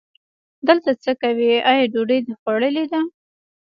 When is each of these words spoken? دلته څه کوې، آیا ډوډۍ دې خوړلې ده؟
دلته 0.67 0.91
څه 1.03 1.11
کوې، 1.21 1.53
آیا 1.71 1.85
ډوډۍ 1.93 2.19
دې 2.25 2.33
خوړلې 2.39 2.85
ده؟ 2.91 3.01